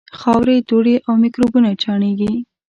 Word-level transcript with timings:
خاورې، 0.19 0.57
دوړې 0.69 0.95
او 1.07 1.13
میکروبونه 1.23 1.69
چاڼېږي. 1.81 2.33